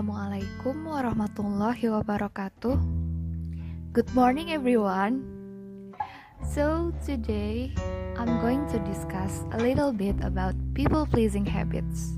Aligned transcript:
Assalamualaikum 0.00 0.88
warahmatullahi 0.88 1.92
wabarakatuh. 1.92 2.72
Good 3.92 4.08
morning, 4.16 4.48
everyone. 4.48 5.20
So, 6.40 6.96
today 7.04 7.76
I'm 8.16 8.40
going 8.40 8.64
to 8.72 8.80
discuss 8.88 9.44
a 9.52 9.60
little 9.60 9.92
bit 9.92 10.16
about 10.24 10.56
people 10.72 11.04
pleasing 11.04 11.44
habits. 11.44 12.16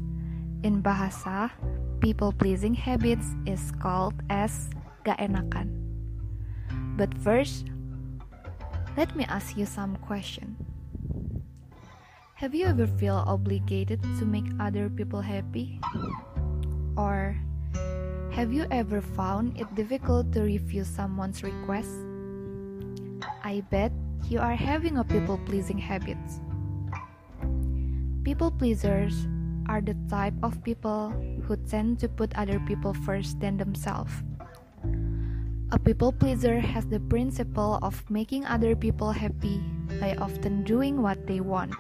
In 0.63 0.79
bahasa, 0.79 1.51
people 1.99 2.31
pleasing 2.31 2.71
habits 2.71 3.35
is 3.51 3.75
called 3.83 4.15
as 4.31 4.71
gak 5.03 5.19
enakan. 5.19 5.75
But 6.95 7.11
first, 7.19 7.67
let 8.95 9.11
me 9.19 9.27
ask 9.27 9.59
you 9.59 9.67
some 9.67 9.99
question. 10.07 10.55
Have 12.39 12.55
you 12.55 12.71
ever 12.71 12.87
feel 12.87 13.27
obligated 13.27 13.99
to 14.07 14.23
make 14.23 14.47
other 14.63 14.87
people 14.87 15.27
happy? 15.27 15.83
Or 16.95 17.35
have 18.33 18.51
you 18.51 18.67
ever 18.71 19.03
found 19.03 19.61
it 19.61 19.69
difficult 19.75 20.33
to 20.33 20.41
refuse 20.41 20.89
someone's 20.89 21.43
request? 21.45 21.93
I 23.45 23.61
bet 23.71 23.93
you 24.29 24.41
are 24.41 24.57
having 24.57 24.97
a 24.97 25.05
people 25.05 25.39
pleasing 25.45 25.77
habit. 25.77 26.17
People 28.25 28.51
pleasers 28.51 29.29
are 29.69 29.83
the 29.83 29.97
type 30.09 30.33
of 30.43 30.65
people 30.65 31.13
who 31.45 31.57
tend 31.69 32.01
to 32.01 32.09
put 32.09 32.33
other 32.35 32.59
people 32.61 32.95
first 33.05 33.39
than 33.39 33.59
themselves. 33.59 34.13
A 35.71 35.79
people 35.79 36.13
pleaser 36.13 36.59
has 36.59 36.87
the 36.87 37.01
principle 37.01 37.79
of 37.83 38.01
making 38.11 38.47
other 38.47 38.75
people 38.75 39.13
happy 39.13 39.61
by 40.01 40.17
often 40.17 40.65
doing 40.65 41.03
what 41.03 41.27
they 41.27 41.41
want. 41.41 41.77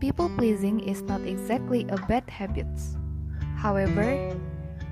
People 0.00 0.28
pleasing 0.36 0.80
is 0.80 1.00
not 1.02 1.22
exactly 1.22 1.86
a 1.88 1.96
bad 2.08 2.28
habit. 2.28 2.68
However, 3.56 4.36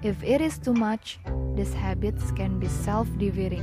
if 0.03 0.23
it 0.25 0.41
is 0.41 0.56
too 0.56 0.73
much, 0.73 1.20
these 1.55 1.75
habits 1.75 2.33
can 2.33 2.59
be 2.59 2.69
self 2.69 3.06
defeating. 3.19 3.61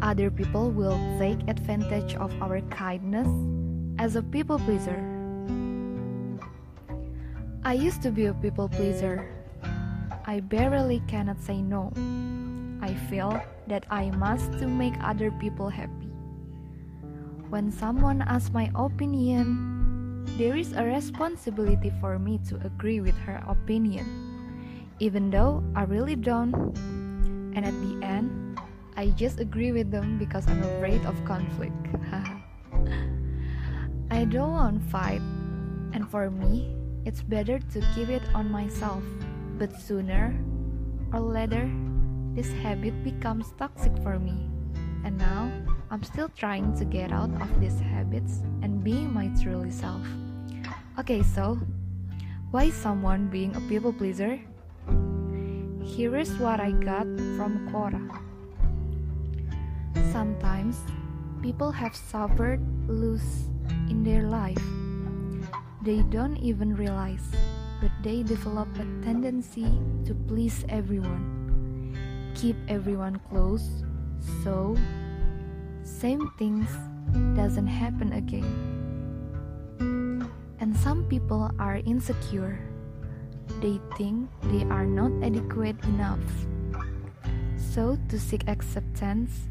Other 0.00 0.30
people 0.30 0.70
will 0.70 0.96
take 1.18 1.36
advantage 1.48 2.14
of 2.14 2.32
our 2.40 2.60
kindness 2.72 3.28
as 3.98 4.16
a 4.16 4.22
people 4.22 4.58
pleaser. 4.58 4.96
I 7.64 7.74
used 7.74 8.00
to 8.02 8.10
be 8.10 8.26
a 8.26 8.34
people 8.34 8.68
pleaser. 8.68 9.28
I 10.24 10.40
barely 10.40 11.02
cannot 11.06 11.40
say 11.42 11.60
no. 11.60 11.92
I 12.80 12.94
feel 13.12 13.36
that 13.68 13.84
I 13.90 14.10
must 14.16 14.52
to 14.60 14.66
make 14.66 14.94
other 15.02 15.30
people 15.32 15.68
happy. 15.68 16.08
When 17.50 17.70
someone 17.70 18.22
asks 18.22 18.52
my 18.52 18.70
opinion, 18.74 20.24
there 20.38 20.56
is 20.56 20.72
a 20.72 20.84
responsibility 20.84 21.92
for 22.00 22.18
me 22.18 22.40
to 22.48 22.56
agree 22.64 23.00
with 23.00 23.16
her 23.18 23.42
opinion 23.46 24.25
even 24.98 25.30
though 25.30 25.62
I 25.74 25.84
really 25.84 26.16
don't. 26.16 26.54
And 27.54 27.64
at 27.64 27.74
the 27.80 28.04
end, 28.04 28.60
I 28.96 29.08
just 29.16 29.40
agree 29.40 29.72
with 29.72 29.90
them 29.90 30.18
because 30.18 30.46
I'm 30.48 30.62
afraid 30.62 31.04
of 31.04 31.16
conflict. 31.24 31.74
I 34.10 34.24
don't 34.24 34.52
want 34.52 34.82
fight, 34.88 35.20
and 35.92 36.08
for 36.08 36.30
me, 36.30 36.76
it's 37.04 37.22
better 37.22 37.58
to 37.58 37.80
keep 37.94 38.08
it 38.08 38.22
on 38.34 38.50
myself. 38.50 39.02
But 39.58 39.78
sooner 39.80 40.34
or 41.12 41.20
later, 41.20 41.70
this 42.34 42.50
habit 42.64 42.92
becomes 43.04 43.52
toxic 43.58 43.92
for 44.02 44.18
me. 44.18 44.48
And 45.04 45.18
now, 45.18 45.50
I'm 45.90 46.02
still 46.02 46.28
trying 46.28 46.76
to 46.76 46.84
get 46.84 47.12
out 47.12 47.30
of 47.40 47.60
these 47.60 47.78
habits 47.80 48.40
and 48.62 48.82
being 48.82 49.12
my 49.12 49.28
truly 49.40 49.70
self. 49.70 50.02
Okay, 50.98 51.22
so 51.22 51.58
why 52.50 52.64
is 52.64 52.74
someone 52.74 53.28
being 53.28 53.54
a 53.56 53.60
people 53.68 53.92
pleaser? 53.92 54.40
Here 55.86 56.18
is 56.18 56.34
what 56.42 56.58
I 56.58 56.72
got 56.72 57.06
from 57.38 57.70
Quora. 57.70 58.02
Sometimes 60.10 60.82
people 61.40 61.70
have 61.70 61.94
suffered 61.94 62.60
loss 62.90 63.46
in 63.88 64.02
their 64.02 64.26
life. 64.26 64.60
They 65.86 66.02
don't 66.10 66.36
even 66.42 66.74
realize, 66.74 67.22
but 67.80 67.94
they 68.02 68.26
develop 68.26 68.66
a 68.76 68.84
tendency 69.06 69.70
to 70.04 70.12
please 70.26 70.66
everyone, 70.68 71.94
keep 72.34 72.56
everyone 72.66 73.22
close, 73.30 73.86
so 74.42 74.74
same 75.86 76.28
things 76.36 76.66
doesn't 77.38 77.70
happen 77.70 78.12
again. 78.12 78.50
And 80.58 80.76
some 80.76 81.06
people 81.06 81.48
are 81.62 81.78
insecure 81.86 82.58
they 83.60 83.80
think 83.96 84.28
they 84.52 84.64
are 84.68 84.86
not 84.86 85.10
adequate 85.22 85.76
enough. 85.84 86.20
So, 87.56 87.98
to 88.08 88.18
seek 88.18 88.48
acceptance, 88.48 89.48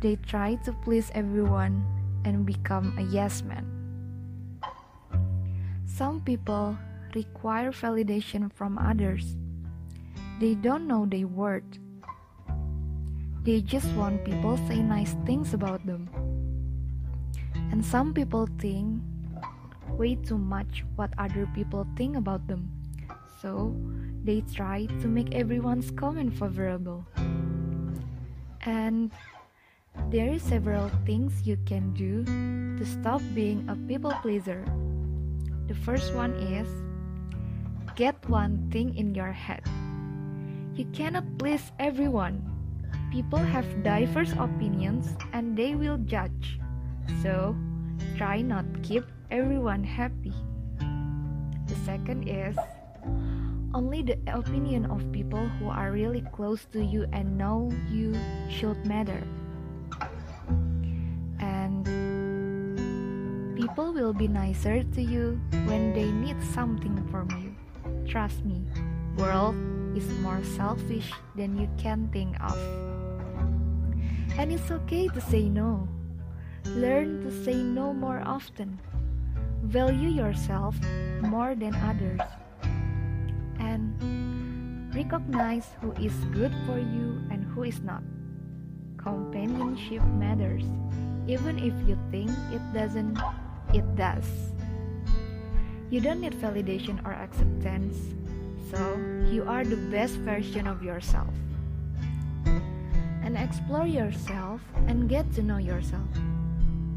they 0.00 0.16
try 0.16 0.56
to 0.64 0.72
please 0.84 1.10
everyone 1.14 1.84
and 2.24 2.44
become 2.44 2.96
a 2.98 3.02
yes 3.02 3.42
man. 3.42 3.64
Some 5.86 6.20
people 6.20 6.76
require 7.14 7.72
validation 7.72 8.52
from 8.52 8.78
others. 8.78 9.36
They 10.40 10.54
don't 10.54 10.88
know 10.88 11.06
their 11.06 11.26
worth. 11.26 11.78
They 13.44 13.60
just 13.60 13.86
want 13.94 14.24
people 14.24 14.56
say 14.68 14.82
nice 14.82 15.14
things 15.26 15.54
about 15.54 15.84
them. 15.86 16.08
And 17.70 17.84
some 17.84 18.14
people 18.14 18.48
think 18.58 19.02
way 19.98 20.16
too 20.16 20.38
much 20.38 20.84
what 20.96 21.12
other 21.18 21.48
people 21.54 21.86
think 21.96 22.16
about 22.16 22.46
them 22.46 22.81
so 23.42 23.74
they 24.22 24.40
try 24.54 24.86
to 25.02 25.08
make 25.10 25.34
everyone's 25.34 25.90
comment 25.90 26.32
favorable. 26.32 27.04
And 28.62 29.10
there 30.14 30.32
are 30.32 30.38
several 30.38 30.88
things 31.04 31.42
you 31.42 31.58
can 31.66 31.92
do 31.92 32.22
to 32.78 32.86
stop 32.86 33.20
being 33.34 33.66
a 33.68 33.74
people 33.90 34.14
pleaser. 34.22 34.64
The 35.66 35.74
first 35.74 36.14
one 36.14 36.38
is 36.38 36.70
get 37.96 38.14
one 38.30 38.70
thing 38.70 38.94
in 38.96 39.12
your 39.12 39.32
head. 39.32 39.66
You 40.78 40.86
cannot 40.94 41.26
please 41.36 41.72
everyone. 41.82 42.46
People 43.10 43.42
have 43.42 43.66
diverse 43.82 44.32
opinions 44.38 45.18
and 45.34 45.58
they 45.58 45.74
will 45.74 45.98
judge. 45.98 46.60
So, 47.20 47.56
try 48.16 48.40
not 48.40 48.64
keep 48.82 49.04
everyone 49.30 49.84
happy. 49.84 50.32
The 51.66 51.76
second 51.84 52.28
is 52.28 52.56
only 53.74 54.02
the 54.02 54.18
opinion 54.26 54.86
of 54.86 55.00
people 55.12 55.48
who 55.58 55.68
are 55.68 55.90
really 55.90 56.22
close 56.32 56.66
to 56.72 56.84
you 56.84 57.06
and 57.12 57.38
know 57.38 57.72
you 57.88 58.14
should 58.50 58.84
matter. 58.86 59.22
And 61.40 61.86
people 63.56 63.92
will 63.92 64.12
be 64.12 64.28
nicer 64.28 64.82
to 64.82 65.02
you 65.02 65.40
when 65.64 65.92
they 65.94 66.10
need 66.12 66.36
something 66.52 66.96
from 67.10 67.28
you. 67.40 67.56
Trust 68.06 68.44
me, 68.44 68.60
world 69.16 69.56
is 69.96 70.08
more 70.20 70.42
selfish 70.56 71.10
than 71.34 71.56
you 71.56 71.68
can 71.78 72.08
think 72.12 72.36
of. 72.40 72.56
And 74.36 74.52
it's 74.52 74.70
okay 74.70 75.08
to 75.08 75.20
say 75.20 75.48
no. 75.48 75.88
Learn 76.76 77.22
to 77.24 77.44
say 77.44 77.54
no 77.54 77.92
more 77.92 78.22
often. 78.24 78.80
Value 79.62 80.08
yourself 80.08 80.76
more 81.22 81.54
than 81.54 81.74
others 81.76 82.20
and 83.62 83.94
recognize 84.94 85.70
who 85.80 85.92
is 85.92 86.12
good 86.34 86.52
for 86.66 86.78
you 86.78 87.22
and 87.30 87.44
who 87.54 87.62
is 87.62 87.80
not. 87.80 88.02
Companionship 88.98 90.02
matters, 90.18 90.64
even 91.26 91.58
if 91.58 91.74
you 91.86 91.96
think 92.10 92.30
it 92.52 92.62
doesn't, 92.74 93.18
it 93.72 93.86
does. 93.96 94.26
You 95.90 96.00
don't 96.00 96.20
need 96.20 96.34
validation 96.34 97.04
or 97.06 97.12
acceptance, 97.12 97.96
so 98.70 98.80
you 99.30 99.44
are 99.46 99.64
the 99.64 99.76
best 99.90 100.14
version 100.24 100.66
of 100.66 100.82
yourself. 100.82 101.32
And 103.22 103.36
explore 103.38 103.86
yourself 103.86 104.60
and 104.86 105.08
get 105.08 105.30
to 105.34 105.42
know 105.42 105.58
yourself. 105.58 106.08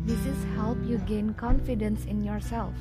This 0.06 0.20
is 0.26 0.38
help 0.56 0.78
you 0.86 0.98
gain 1.10 1.34
confidence 1.34 2.06
in 2.06 2.24
yourself. 2.24 2.74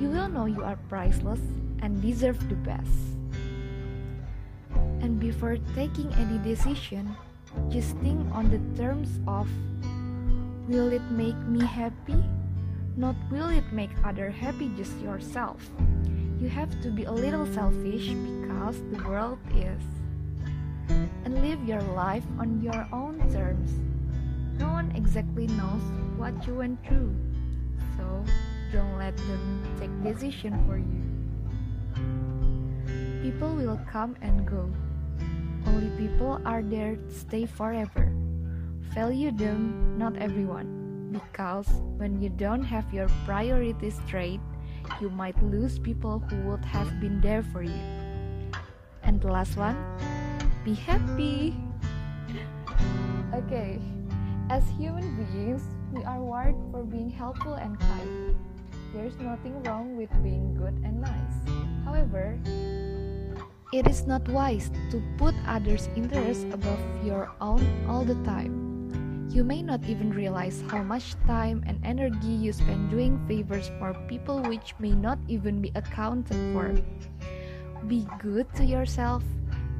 You 0.00 0.08
will 0.08 0.28
know 0.28 0.46
you 0.46 0.62
are 0.62 0.76
priceless 0.88 1.40
and 1.82 2.00
deserve 2.00 2.38
the 2.48 2.54
best. 2.54 3.12
And 5.02 5.18
before 5.18 5.58
taking 5.74 6.14
any 6.14 6.38
decision, 6.38 7.14
just 7.68 7.96
think 7.98 8.22
on 8.32 8.48
the 8.48 8.62
terms 8.80 9.20
of 9.26 9.50
will 10.68 10.92
it 10.92 11.02
make 11.10 11.36
me 11.50 11.66
happy? 11.66 12.22
Not 12.96 13.16
will 13.30 13.50
it 13.50 13.66
make 13.72 13.90
other 14.04 14.30
happy 14.30 14.70
just 14.76 14.96
yourself. 15.00 15.58
You 16.40 16.48
have 16.48 16.70
to 16.82 16.90
be 16.90 17.04
a 17.04 17.12
little 17.12 17.46
selfish 17.46 18.14
because 18.14 18.78
the 18.90 19.02
world 19.02 19.38
is. 19.54 19.82
And 21.24 21.42
live 21.42 21.62
your 21.64 21.82
life 21.94 22.24
on 22.38 22.60
your 22.62 22.86
own 22.92 23.18
terms. 23.30 23.78
No 24.58 24.68
one 24.68 24.92
exactly 24.94 25.46
knows 25.46 25.82
what 26.16 26.34
you 26.46 26.54
went 26.54 26.78
through. 26.86 27.14
So 27.96 28.24
don't 28.72 28.98
let 28.98 29.16
them 29.16 29.62
take 29.78 29.90
decision 30.02 30.62
for 30.66 30.78
you. 30.78 31.11
People 33.22 33.54
will 33.54 33.80
come 33.90 34.16
and 34.20 34.46
go. 34.46 34.70
Only 35.66 35.90
people 35.96 36.40
are 36.44 36.62
there 36.62 36.96
to 36.96 37.10
stay 37.14 37.46
forever. 37.46 38.12
Value 38.94 39.30
them, 39.30 39.96
not 39.96 40.16
everyone, 40.16 41.10
because 41.12 41.68
when 41.96 42.20
you 42.20 42.28
don't 42.28 42.62
have 42.62 42.92
your 42.92 43.08
priorities 43.24 43.98
straight, 44.06 44.40
you 45.00 45.08
might 45.08 45.40
lose 45.42 45.78
people 45.78 46.18
who 46.18 46.36
would 46.50 46.64
have 46.64 47.00
been 47.00 47.20
there 47.20 47.42
for 47.42 47.62
you. 47.62 47.82
And 49.02 49.20
the 49.20 49.28
last 49.28 49.56
one, 49.56 49.76
be 50.64 50.74
happy. 50.74 51.56
okay, 53.34 53.80
as 54.50 54.68
human 54.76 55.16
beings, 55.16 55.62
we 55.92 56.04
are 56.04 56.20
wired 56.20 56.56
for 56.70 56.84
being 56.84 57.10
helpful 57.10 57.54
and 57.54 57.78
kind. 57.78 58.36
There's 58.92 59.16
nothing 59.16 59.62
wrong 59.64 59.96
with 59.96 60.12
being 60.22 60.52
good 60.52 60.76
and 60.84 61.00
nice. 61.00 61.36
However, 61.84 62.36
it 63.72 63.88
is 63.88 64.06
not 64.06 64.28
wise 64.28 64.70
to 64.92 65.00
put 65.16 65.34
others' 65.48 65.88
interests 65.96 66.44
above 66.52 66.80
your 67.00 67.32
own 67.40 67.64
all 67.88 68.04
the 68.04 68.20
time. 68.20 68.52
You 69.32 69.44
may 69.44 69.62
not 69.64 69.80
even 69.88 70.12
realize 70.12 70.62
how 70.68 70.84
much 70.84 71.16
time 71.24 71.64
and 71.66 71.80
energy 71.80 72.36
you 72.36 72.52
spend 72.52 72.92
doing 72.92 73.16
favors 73.24 73.72
for 73.80 73.96
people 74.12 74.44
which 74.44 74.76
may 74.78 74.92
not 74.92 75.16
even 75.26 75.64
be 75.64 75.72
accounted 75.74 76.36
for. 76.52 76.76
Be 77.88 78.04
good 78.20 78.44
to 78.60 78.64
yourself 78.64 79.24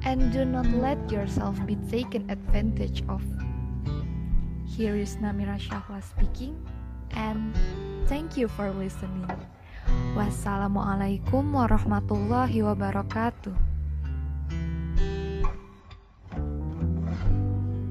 and 0.08 0.32
do 0.32 0.48
not 0.48 0.66
let 0.80 0.96
yourself 1.12 1.60
be 1.66 1.76
taken 1.92 2.30
advantage 2.30 3.04
of. 3.12 3.20
Here 4.64 4.96
is 4.96 5.20
Namira 5.20 5.60
Shahla 5.60 6.00
speaking, 6.00 6.56
and 7.12 7.52
thank 8.12 8.36
you 8.36 8.44
for 8.44 8.68
listening. 8.76 9.24
Wassalamualaikum 10.12 11.48
warahmatullahi 11.56 12.60
wabarakatuh. 12.60 13.71